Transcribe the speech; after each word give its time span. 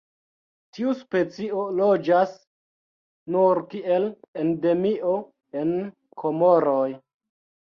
Tiu 0.75 0.93
specio 1.01 1.65
loĝas 1.79 2.33
nur 3.35 3.61
kiel 3.75 4.09
endemio 4.45 5.15
en 5.63 5.77
Komoroj. 6.25 6.89